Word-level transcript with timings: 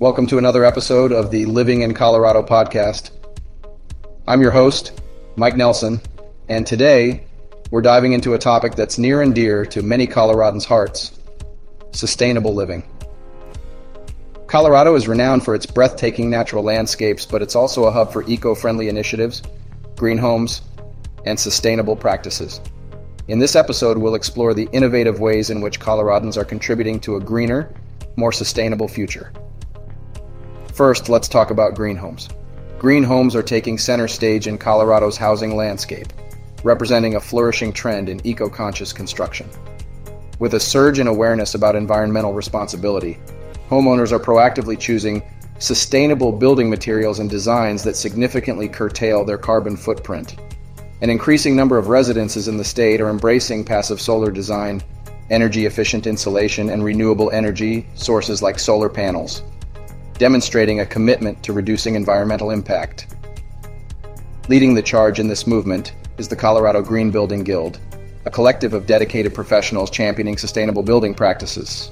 Welcome 0.00 0.26
to 0.28 0.38
another 0.38 0.64
episode 0.64 1.12
of 1.12 1.30
the 1.30 1.44
Living 1.44 1.82
in 1.82 1.92
Colorado 1.92 2.42
podcast. 2.42 3.10
I'm 4.26 4.40
your 4.40 4.50
host, 4.50 4.98
Mike 5.36 5.58
Nelson, 5.58 6.00
and 6.48 6.66
today 6.66 7.26
we're 7.70 7.82
diving 7.82 8.14
into 8.14 8.32
a 8.32 8.38
topic 8.38 8.76
that's 8.76 8.96
near 8.96 9.20
and 9.20 9.34
dear 9.34 9.66
to 9.66 9.82
many 9.82 10.06
Coloradans' 10.06 10.64
hearts 10.64 11.20
sustainable 11.92 12.54
living. 12.54 12.82
Colorado 14.46 14.94
is 14.94 15.06
renowned 15.06 15.44
for 15.44 15.54
its 15.54 15.66
breathtaking 15.66 16.30
natural 16.30 16.64
landscapes, 16.64 17.26
but 17.26 17.42
it's 17.42 17.54
also 17.54 17.84
a 17.84 17.92
hub 17.92 18.10
for 18.10 18.22
eco 18.22 18.54
friendly 18.54 18.88
initiatives, 18.88 19.42
green 19.96 20.16
homes, 20.16 20.62
and 21.26 21.38
sustainable 21.38 21.94
practices. 21.94 22.62
In 23.28 23.38
this 23.38 23.54
episode, 23.54 23.98
we'll 23.98 24.14
explore 24.14 24.54
the 24.54 24.70
innovative 24.72 25.20
ways 25.20 25.50
in 25.50 25.60
which 25.60 25.78
Coloradans 25.78 26.38
are 26.38 26.44
contributing 26.46 27.00
to 27.00 27.16
a 27.16 27.20
greener, 27.20 27.70
more 28.16 28.32
sustainable 28.32 28.88
future. 28.88 29.30
First, 30.80 31.10
let's 31.10 31.28
talk 31.28 31.50
about 31.50 31.74
green 31.74 31.96
homes. 31.96 32.30
Green 32.78 33.02
homes 33.02 33.36
are 33.36 33.42
taking 33.42 33.76
center 33.76 34.08
stage 34.08 34.46
in 34.46 34.56
Colorado's 34.56 35.18
housing 35.18 35.54
landscape, 35.54 36.06
representing 36.64 37.16
a 37.16 37.20
flourishing 37.20 37.70
trend 37.70 38.08
in 38.08 38.26
eco 38.26 38.48
conscious 38.48 38.90
construction. 38.90 39.46
With 40.38 40.54
a 40.54 40.58
surge 40.58 40.98
in 40.98 41.06
awareness 41.06 41.54
about 41.54 41.76
environmental 41.76 42.32
responsibility, 42.32 43.18
homeowners 43.68 44.10
are 44.10 44.18
proactively 44.18 44.78
choosing 44.78 45.22
sustainable 45.58 46.32
building 46.32 46.70
materials 46.70 47.18
and 47.18 47.28
designs 47.28 47.82
that 47.84 47.94
significantly 47.94 48.66
curtail 48.66 49.22
their 49.22 49.36
carbon 49.36 49.76
footprint. 49.76 50.36
An 51.02 51.10
increasing 51.10 51.54
number 51.54 51.76
of 51.76 51.88
residences 51.88 52.48
in 52.48 52.56
the 52.56 52.64
state 52.64 53.02
are 53.02 53.10
embracing 53.10 53.66
passive 53.66 54.00
solar 54.00 54.30
design, 54.30 54.82
energy 55.28 55.66
efficient 55.66 56.06
insulation, 56.06 56.70
and 56.70 56.82
renewable 56.82 57.30
energy 57.32 57.86
sources 57.96 58.40
like 58.40 58.58
solar 58.58 58.88
panels, 58.88 59.42
demonstrating 60.20 60.80
a 60.80 60.86
commitment 60.86 61.42
to 61.42 61.54
reducing 61.54 61.94
environmental 61.94 62.50
impact. 62.50 63.16
Leading 64.50 64.74
the 64.74 64.82
charge 64.82 65.18
in 65.18 65.26
this 65.26 65.46
movement 65.46 65.94
is 66.18 66.28
the 66.28 66.36
Colorado 66.36 66.82
Green 66.82 67.10
Building 67.10 67.42
Guild, 67.42 67.80
a 68.26 68.30
collective 68.30 68.74
of 68.74 68.84
dedicated 68.84 69.34
professionals 69.34 69.90
championing 69.90 70.36
sustainable 70.36 70.82
building 70.82 71.14
practices. 71.14 71.90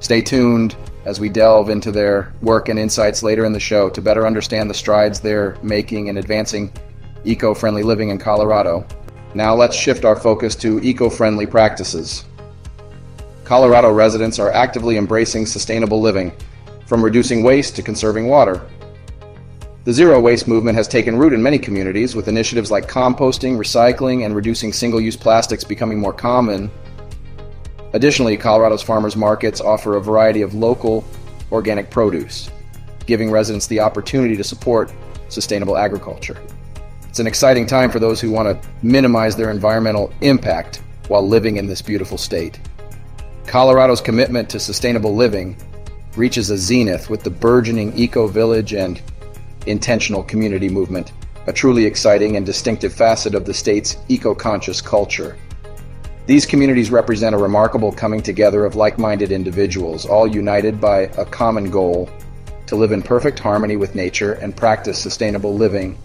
Stay 0.00 0.22
tuned 0.22 0.74
as 1.04 1.20
we 1.20 1.28
delve 1.28 1.68
into 1.68 1.92
their 1.92 2.32
work 2.40 2.70
and 2.70 2.78
insights 2.78 3.22
later 3.22 3.44
in 3.44 3.52
the 3.52 3.60
show 3.60 3.90
to 3.90 4.00
better 4.00 4.26
understand 4.26 4.70
the 4.70 4.74
strides 4.74 5.20
they're 5.20 5.58
making 5.62 6.06
in 6.06 6.16
advancing 6.16 6.72
eco 7.26 7.52
friendly 7.52 7.82
living 7.82 8.08
in 8.08 8.16
Colorado. 8.16 8.82
Now 9.34 9.54
let's 9.54 9.76
shift 9.76 10.06
our 10.06 10.16
focus 10.16 10.56
to 10.56 10.80
eco 10.80 11.10
friendly 11.10 11.44
practices. 11.44 12.24
Colorado 13.44 13.92
residents 13.92 14.38
are 14.38 14.50
actively 14.52 14.96
embracing 14.96 15.44
sustainable 15.44 16.00
living, 16.00 16.32
from 16.92 17.02
reducing 17.02 17.42
waste 17.42 17.74
to 17.76 17.82
conserving 17.82 18.28
water. 18.28 18.68
The 19.84 19.94
zero 19.94 20.20
waste 20.20 20.46
movement 20.46 20.76
has 20.76 20.86
taken 20.86 21.16
root 21.16 21.32
in 21.32 21.42
many 21.42 21.58
communities, 21.58 22.14
with 22.14 22.28
initiatives 22.28 22.70
like 22.70 22.86
composting, 22.86 23.56
recycling, 23.56 24.26
and 24.26 24.36
reducing 24.36 24.74
single 24.74 25.00
use 25.00 25.16
plastics 25.16 25.64
becoming 25.64 25.98
more 25.98 26.12
common 26.12 26.70
Additionally, 27.94 28.36
Colorado's 28.36 28.82
farmers 28.82 29.16
markets 29.16 29.60
offer 29.60 29.96
a 29.96 30.02
variety 30.02 30.42
of 30.42 30.54
local 30.54 31.02
organic 31.50 31.90
produce, 31.90 32.50
giving 33.06 33.30
residents 33.30 33.66
the 33.66 33.80
opportunity 33.80 34.36
to 34.36 34.44
support 34.44 34.92
sustainable 35.28 35.76
agriculture. 35.76 36.38
It's 37.08 37.20
an 37.20 37.26
exciting 37.26 37.66
time 37.66 37.90
for 37.90 38.00
those 38.00 38.20
who 38.20 38.30
want 38.30 38.48
to 38.48 38.68
minimize 38.82 39.36
their 39.36 39.50
environmental 39.50 40.12
impact 40.22 40.82
while 41.08 41.26
living 41.26 41.56
in 41.56 41.66
this 41.66 41.82
beautiful 41.82 42.16
state. 42.16 42.60
Colorado's 43.46 44.00
commitment 44.00 44.48
to 44.50 44.60
sustainable 44.60 45.14
living 45.14 45.56
reaches 46.16 46.50
a 46.50 46.58
zenith 46.58 47.08
with 47.08 47.22
the 47.22 47.30
burgeoning 47.30 47.96
eco 47.96 48.26
village 48.26 48.74
and 48.74 49.00
intentional 49.66 50.22
community 50.22 50.68
movement, 50.68 51.12
a 51.46 51.52
truly 51.52 51.84
exciting 51.84 52.36
and 52.36 52.44
distinctive 52.44 52.92
facet 52.92 53.34
of 53.34 53.44
the 53.44 53.54
state's 53.54 53.96
eco 54.08 54.34
conscious 54.34 54.80
culture. 54.80 55.36
These 56.26 56.46
communities 56.46 56.90
represent 56.90 57.34
a 57.34 57.38
remarkable 57.38 57.90
coming 57.90 58.22
together 58.22 58.64
of 58.64 58.76
like 58.76 58.98
minded 58.98 59.32
individuals, 59.32 60.06
all 60.06 60.26
united 60.26 60.80
by 60.80 61.00
a 61.18 61.24
common 61.24 61.70
goal 61.70 62.08
to 62.66 62.76
live 62.76 62.92
in 62.92 63.02
perfect 63.02 63.38
harmony 63.38 63.76
with 63.76 63.94
nature 63.94 64.34
and 64.34 64.56
practice 64.56 64.98
sustainable 64.98 65.54
living 65.54 65.98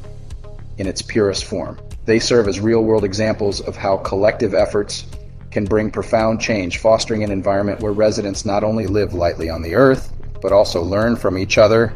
in 0.79 0.87
its 0.87 1.01
purest 1.01 1.45
form. 1.45 1.79
They 2.05 2.19
serve 2.19 2.47
as 2.47 2.59
real 2.59 2.83
world 2.83 3.03
examples 3.03 3.61
of 3.61 3.75
how 3.75 3.97
collective 3.97 4.53
efforts 4.53 5.05
can 5.51 5.65
bring 5.65 5.91
profound 5.91 6.41
change, 6.41 6.79
fostering 6.79 7.23
an 7.23 7.31
environment 7.31 7.79
where 7.79 7.91
residents 7.91 8.45
not 8.45 8.63
only 8.63 8.87
live 8.87 9.13
lightly 9.13 9.49
on 9.49 9.61
the 9.61 9.75
earth, 9.75 10.13
but 10.41 10.51
also 10.51 10.81
learn 10.81 11.15
from 11.15 11.37
each 11.37 11.57
other, 11.57 11.93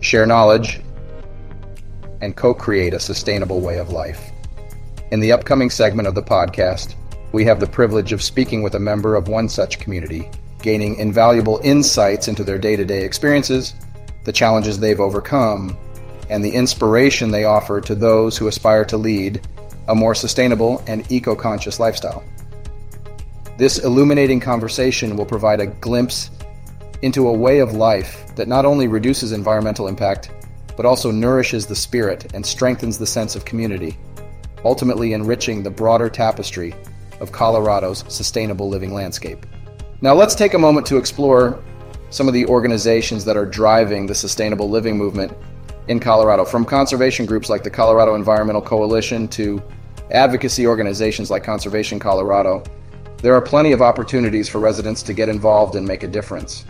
share 0.00 0.26
knowledge, 0.26 0.80
and 2.20 2.36
co 2.36 2.54
create 2.54 2.94
a 2.94 3.00
sustainable 3.00 3.60
way 3.60 3.78
of 3.78 3.90
life. 3.90 4.30
In 5.10 5.20
the 5.20 5.32
upcoming 5.32 5.70
segment 5.70 6.08
of 6.08 6.14
the 6.14 6.22
podcast, 6.22 6.94
we 7.32 7.44
have 7.44 7.60
the 7.60 7.66
privilege 7.66 8.12
of 8.12 8.22
speaking 8.22 8.62
with 8.62 8.74
a 8.74 8.80
member 8.80 9.14
of 9.14 9.28
one 9.28 9.48
such 9.48 9.78
community, 9.78 10.30
gaining 10.62 10.96
invaluable 10.96 11.60
insights 11.62 12.28
into 12.28 12.44
their 12.44 12.58
day 12.58 12.76
to 12.76 12.84
day 12.84 13.04
experiences, 13.04 13.74
the 14.24 14.32
challenges 14.32 14.78
they've 14.78 15.00
overcome, 15.00 15.76
and 16.30 16.44
the 16.44 16.50
inspiration 16.50 17.30
they 17.30 17.44
offer 17.44 17.80
to 17.80 17.94
those 17.94 18.36
who 18.36 18.48
aspire 18.48 18.84
to 18.84 18.96
lead 18.96 19.40
a 19.88 19.94
more 19.94 20.14
sustainable 20.14 20.82
and 20.86 21.10
eco 21.12 21.36
conscious 21.36 21.78
lifestyle. 21.78 22.24
This 23.58 23.78
illuminating 23.78 24.38
conversation 24.38 25.16
will 25.16 25.24
provide 25.24 25.60
a 25.60 25.66
glimpse 25.66 26.30
into 27.00 27.28
a 27.28 27.32
way 27.32 27.60
of 27.60 27.72
life 27.72 28.34
that 28.36 28.48
not 28.48 28.66
only 28.66 28.86
reduces 28.86 29.32
environmental 29.32 29.88
impact, 29.88 30.30
but 30.76 30.84
also 30.84 31.10
nourishes 31.10 31.64
the 31.64 31.74
spirit 31.74 32.34
and 32.34 32.44
strengthens 32.44 32.98
the 32.98 33.06
sense 33.06 33.34
of 33.34 33.46
community, 33.46 33.96
ultimately 34.62 35.14
enriching 35.14 35.62
the 35.62 35.70
broader 35.70 36.10
tapestry 36.10 36.74
of 37.20 37.32
Colorado's 37.32 38.04
sustainable 38.08 38.68
living 38.68 38.92
landscape. 38.92 39.46
Now, 40.02 40.12
let's 40.14 40.34
take 40.34 40.52
a 40.52 40.58
moment 40.58 40.86
to 40.88 40.98
explore 40.98 41.62
some 42.10 42.28
of 42.28 42.34
the 42.34 42.44
organizations 42.46 43.24
that 43.24 43.38
are 43.38 43.46
driving 43.46 44.04
the 44.04 44.14
sustainable 44.14 44.68
living 44.68 44.98
movement 44.98 45.32
in 45.88 45.98
Colorado, 45.98 46.44
from 46.44 46.66
conservation 46.66 47.24
groups 47.24 47.48
like 47.48 47.62
the 47.62 47.70
Colorado 47.70 48.16
Environmental 48.16 48.60
Coalition 48.60 49.28
to 49.28 49.62
advocacy 50.10 50.66
organizations 50.66 51.30
like 51.30 51.42
Conservation 51.42 51.98
Colorado. 51.98 52.62
There 53.22 53.34
are 53.34 53.40
plenty 53.40 53.72
of 53.72 53.80
opportunities 53.80 54.48
for 54.48 54.58
residents 54.58 55.02
to 55.04 55.14
get 55.14 55.30
involved 55.30 55.74
and 55.74 55.88
make 55.88 56.02
a 56.02 56.08
difference. 56.08 56.66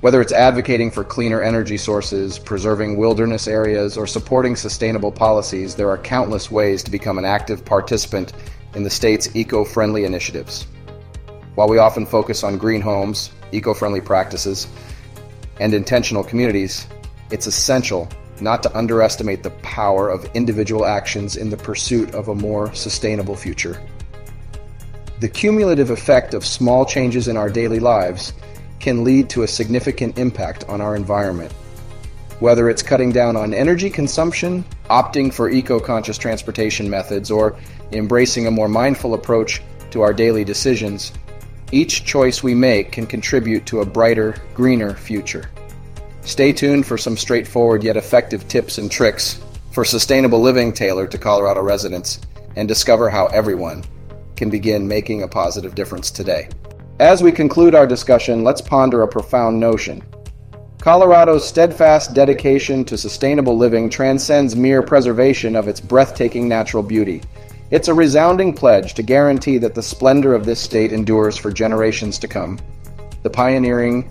Whether 0.00 0.20
it's 0.20 0.32
advocating 0.32 0.92
for 0.92 1.02
cleaner 1.02 1.42
energy 1.42 1.76
sources, 1.76 2.38
preserving 2.38 2.96
wilderness 2.96 3.48
areas, 3.48 3.96
or 3.96 4.06
supporting 4.06 4.54
sustainable 4.54 5.10
policies, 5.10 5.74
there 5.74 5.90
are 5.90 5.98
countless 5.98 6.48
ways 6.48 6.84
to 6.84 6.90
become 6.92 7.18
an 7.18 7.24
active 7.24 7.64
participant 7.64 8.32
in 8.74 8.84
the 8.84 8.90
state's 8.90 9.34
eco 9.34 9.64
friendly 9.64 10.04
initiatives. 10.04 10.68
While 11.56 11.68
we 11.68 11.78
often 11.78 12.06
focus 12.06 12.44
on 12.44 12.56
green 12.56 12.80
homes, 12.80 13.32
eco 13.50 13.74
friendly 13.74 14.00
practices, 14.00 14.68
and 15.58 15.74
intentional 15.74 16.22
communities, 16.22 16.86
it's 17.32 17.48
essential 17.48 18.08
not 18.40 18.62
to 18.62 18.78
underestimate 18.78 19.42
the 19.42 19.50
power 19.50 20.08
of 20.08 20.24
individual 20.34 20.86
actions 20.86 21.36
in 21.36 21.50
the 21.50 21.56
pursuit 21.56 22.14
of 22.14 22.28
a 22.28 22.34
more 22.36 22.72
sustainable 22.72 23.34
future. 23.34 23.82
The 25.20 25.28
cumulative 25.28 25.90
effect 25.90 26.32
of 26.32 26.46
small 26.46 26.84
changes 26.84 27.26
in 27.26 27.36
our 27.36 27.50
daily 27.50 27.80
lives 27.80 28.32
can 28.78 29.02
lead 29.02 29.28
to 29.30 29.42
a 29.42 29.48
significant 29.48 30.16
impact 30.16 30.64
on 30.68 30.80
our 30.80 30.94
environment. 30.94 31.50
Whether 32.38 32.70
it's 32.70 32.84
cutting 32.84 33.10
down 33.10 33.34
on 33.34 33.52
energy 33.52 33.90
consumption, 33.90 34.64
opting 34.88 35.34
for 35.34 35.50
eco 35.50 35.80
conscious 35.80 36.18
transportation 36.18 36.88
methods, 36.88 37.32
or 37.32 37.56
embracing 37.90 38.46
a 38.46 38.52
more 38.52 38.68
mindful 38.68 39.14
approach 39.14 39.60
to 39.90 40.02
our 40.02 40.14
daily 40.14 40.44
decisions, 40.44 41.12
each 41.72 42.04
choice 42.04 42.44
we 42.44 42.54
make 42.54 42.92
can 42.92 43.04
contribute 43.04 43.66
to 43.66 43.80
a 43.80 43.86
brighter, 43.86 44.36
greener 44.54 44.94
future. 44.94 45.50
Stay 46.20 46.52
tuned 46.52 46.86
for 46.86 46.96
some 46.96 47.16
straightforward 47.16 47.82
yet 47.82 47.96
effective 47.96 48.46
tips 48.46 48.78
and 48.78 48.88
tricks 48.88 49.40
for 49.72 49.84
sustainable 49.84 50.40
living 50.40 50.72
tailored 50.72 51.10
to 51.10 51.18
Colorado 51.18 51.60
residents 51.60 52.20
and 52.54 52.68
discover 52.68 53.10
how 53.10 53.26
everyone 53.26 53.82
can 54.38 54.48
begin 54.48 54.88
making 54.88 55.22
a 55.22 55.28
positive 55.28 55.74
difference 55.74 56.10
today. 56.10 56.48
As 57.00 57.22
we 57.22 57.30
conclude 57.30 57.74
our 57.74 57.86
discussion, 57.86 58.44
let's 58.44 58.62
ponder 58.62 59.02
a 59.02 59.08
profound 59.08 59.60
notion. 59.60 60.02
Colorado's 60.80 61.46
steadfast 61.46 62.14
dedication 62.14 62.84
to 62.84 62.96
sustainable 62.96 63.58
living 63.58 63.90
transcends 63.90 64.56
mere 64.56 64.80
preservation 64.80 65.56
of 65.56 65.68
its 65.68 65.80
breathtaking 65.80 66.48
natural 66.48 66.82
beauty. 66.82 67.20
It's 67.70 67.88
a 67.88 67.94
resounding 67.94 68.54
pledge 68.54 68.94
to 68.94 69.02
guarantee 69.02 69.58
that 69.58 69.74
the 69.74 69.82
splendor 69.82 70.34
of 70.34 70.46
this 70.46 70.60
state 70.60 70.92
endures 70.92 71.36
for 71.36 71.52
generations 71.52 72.18
to 72.20 72.28
come. 72.28 72.58
The 73.24 73.30
pioneering 73.30 74.08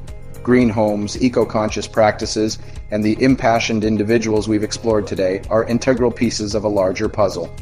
green 0.47 0.69
homes, 0.69 1.21
eco 1.21 1.45
conscious 1.45 1.88
practices, 1.88 2.57
and 2.91 3.03
the 3.03 3.21
impassioned 3.21 3.83
individuals 3.83 4.47
we've 4.47 4.63
explored 4.63 5.06
today 5.06 5.41
are 5.50 5.65
integral 5.65 6.09
pieces 6.09 6.56
of 6.56 6.63
a 6.63 6.69
larger 6.69 7.09
puzzle. 7.09 7.53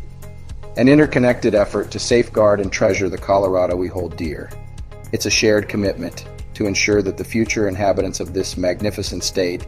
An 0.78 0.90
interconnected 0.90 1.56
effort 1.56 1.90
to 1.92 2.00
safeguard 2.00 2.60
and 2.60 2.70
treasure 2.70 3.08
the 3.08 3.18
Colorado 3.18 3.78
we 3.78 3.88
hold 3.88 4.18
dear. 4.18 4.50
It's 5.14 5.26
a 5.26 5.30
shared 5.30 5.70
commitment, 5.70 6.28
to 6.56 6.66
ensure 6.66 7.02
that 7.02 7.16
the 7.16 7.24
future 7.24 7.70
inhabitants 7.70 8.20
of 8.20 8.34
this 8.34 8.58
magnificent 8.58 9.24
state 9.24 9.66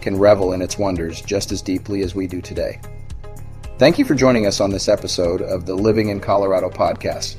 can 0.00 0.18
revel 0.18 0.52
in 0.52 0.60
its 0.60 0.76
wonders 0.76 1.20
just 1.22 1.52
as 1.52 1.62
deeply 1.62 2.02
as 2.02 2.16
we 2.16 2.26
do 2.26 2.40
today. 2.40 2.80
Thank 3.78 3.96
you 3.96 4.04
for 4.04 4.16
joining 4.16 4.46
us 4.46 4.60
on 4.60 4.70
this 4.70 4.88
episode 4.88 5.40
of 5.40 5.66
the 5.66 5.74
Living 5.76 6.08
in 6.08 6.18
Colorado 6.18 6.68
podcast. 6.68 7.36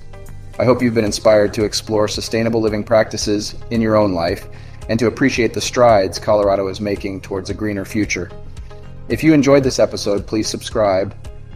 I 0.57 0.63
hope 0.63 0.81
you've 0.81 0.93
been 0.93 1.03
inspired 1.03 1.53
to 1.55 1.65
explore 1.65 2.07
sustainable 2.07 2.61
living 2.61 2.83
practices 2.83 3.55
in 3.71 3.81
your 3.81 3.97
own 3.97 4.13
life 4.13 4.47
and 4.87 4.97
to 4.99 5.07
appreciate 5.07 5.53
the 5.53 5.59
strides 5.59 6.17
Colorado 6.17 6.69
is 6.69 6.79
making 6.79 7.19
towards 7.19 7.49
a 7.49 7.53
greener 7.53 7.83
future. 7.83 8.31
If 9.09 9.21
you 9.21 9.33
enjoyed 9.33 9.63
this 9.63 9.79
episode, 9.79 10.25
please 10.25 10.47
subscribe, 10.47 11.13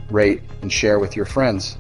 rate, 0.10 0.42
and 0.62 0.72
share 0.72 1.00
with 1.00 1.16
your 1.16 1.26
friends. 1.26 1.78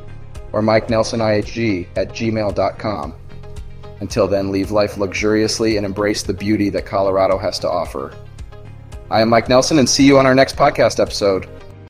or 0.52 0.62
MikeNelsonIHG 0.62 1.88
at 1.97 2.11
gmail.com. 2.11 3.14
Until 4.00 4.29
then, 4.29 4.50
leave 4.50 4.70
life 4.70 4.97
luxuriously 4.97 5.76
and 5.76 5.85
embrace 5.85 6.23
the 6.23 6.32
beauty 6.32 6.70
that 6.70 6.87
Colorado 6.87 7.37
has 7.37 7.58
to 7.58 7.69
offer. 7.69 8.14
I 9.11 9.20
am 9.20 9.29
Mike 9.29 9.49
Nelson 9.49 9.81
and 9.81 9.88
see 9.88 10.05
you 10.05 10.19
on 10.19 10.26
our 10.26 10.35
next 10.35 10.56
podcast 10.56 11.00
episode. 11.00 11.49